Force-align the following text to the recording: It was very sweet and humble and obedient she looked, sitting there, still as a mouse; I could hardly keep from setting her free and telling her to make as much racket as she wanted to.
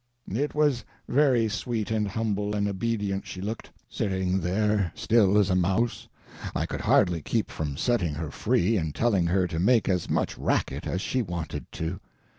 It 0.33 0.55
was 0.55 0.83
very 1.07 1.47
sweet 1.47 1.91
and 1.91 2.07
humble 2.07 2.55
and 2.55 2.67
obedient 2.67 3.27
she 3.27 3.39
looked, 3.39 3.69
sitting 3.87 4.39
there, 4.39 4.91
still 4.95 5.37
as 5.37 5.51
a 5.51 5.55
mouse; 5.55 6.07
I 6.55 6.65
could 6.65 6.81
hardly 6.81 7.21
keep 7.21 7.51
from 7.51 7.77
setting 7.77 8.15
her 8.15 8.31
free 8.31 8.77
and 8.77 8.95
telling 8.95 9.27
her 9.27 9.45
to 9.45 9.59
make 9.59 9.87
as 9.87 10.09
much 10.09 10.39
racket 10.39 10.87
as 10.87 11.01
she 11.01 11.21
wanted 11.21 11.71
to. 11.73 11.99